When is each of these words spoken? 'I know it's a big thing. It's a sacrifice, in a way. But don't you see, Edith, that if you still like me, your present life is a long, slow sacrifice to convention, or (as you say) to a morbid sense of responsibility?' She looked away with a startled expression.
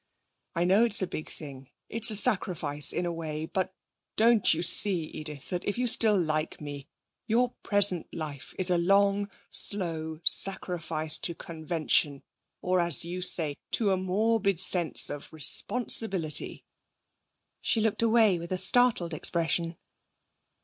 'I 0.55 0.63
know 0.63 0.83
it's 0.85 1.03
a 1.03 1.05
big 1.05 1.29
thing. 1.29 1.69
It's 1.87 2.09
a 2.09 2.15
sacrifice, 2.15 2.91
in 2.91 3.05
a 3.05 3.13
way. 3.13 3.45
But 3.45 3.71
don't 4.15 4.51
you 4.51 4.63
see, 4.63 5.03
Edith, 5.03 5.49
that 5.51 5.63
if 5.63 5.77
you 5.77 5.85
still 5.85 6.17
like 6.19 6.59
me, 6.59 6.87
your 7.27 7.51
present 7.61 8.11
life 8.11 8.55
is 8.57 8.71
a 8.71 8.79
long, 8.79 9.29
slow 9.51 10.19
sacrifice 10.23 11.17
to 11.17 11.35
convention, 11.35 12.23
or 12.63 12.79
(as 12.79 13.05
you 13.05 13.21
say) 13.21 13.55
to 13.73 13.91
a 13.91 13.95
morbid 13.97 14.59
sense 14.59 15.07
of 15.11 15.31
responsibility?' 15.31 16.65
She 17.61 17.79
looked 17.79 18.01
away 18.01 18.39
with 18.39 18.51
a 18.51 18.57
startled 18.57 19.13
expression. 19.13 19.77